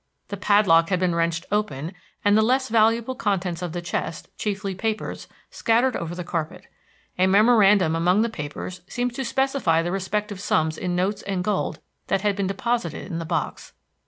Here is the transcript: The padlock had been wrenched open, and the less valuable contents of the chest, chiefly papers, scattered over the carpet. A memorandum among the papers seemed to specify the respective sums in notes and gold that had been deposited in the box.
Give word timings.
The 0.29 0.37
padlock 0.37 0.89
had 0.89 0.99
been 0.99 1.13
wrenched 1.13 1.45
open, 1.51 1.93
and 2.25 2.35
the 2.35 2.41
less 2.41 2.69
valuable 2.69 3.13
contents 3.13 3.61
of 3.61 3.71
the 3.71 3.83
chest, 3.83 4.29
chiefly 4.35 4.73
papers, 4.73 5.27
scattered 5.51 5.95
over 5.95 6.15
the 6.15 6.23
carpet. 6.23 6.65
A 7.19 7.27
memorandum 7.27 7.95
among 7.95 8.23
the 8.23 8.27
papers 8.27 8.81
seemed 8.87 9.13
to 9.13 9.23
specify 9.23 9.83
the 9.83 9.91
respective 9.91 10.39
sums 10.39 10.75
in 10.79 10.95
notes 10.95 11.21
and 11.21 11.43
gold 11.43 11.81
that 12.07 12.21
had 12.21 12.35
been 12.35 12.47
deposited 12.47 13.11
in 13.11 13.19
the 13.19 13.25
box. 13.25 13.73